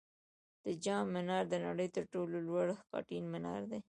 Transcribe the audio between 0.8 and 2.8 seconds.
جام منار د نړۍ تر ټولو لوړ